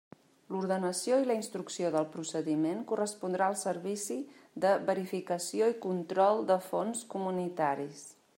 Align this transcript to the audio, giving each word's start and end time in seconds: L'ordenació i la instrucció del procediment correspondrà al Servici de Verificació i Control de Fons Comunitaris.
L'ordenació 0.53 1.17
i 1.23 1.25
la 1.31 1.35
instrucció 1.39 1.91
del 1.95 2.07
procediment 2.15 2.81
correspondrà 2.93 3.51
al 3.53 3.59
Servici 3.65 4.19
de 4.67 4.73
Verificació 4.89 5.69
i 5.75 5.77
Control 5.87 6.45
de 6.55 6.59
Fons 6.71 7.07
Comunitaris. 7.15 8.05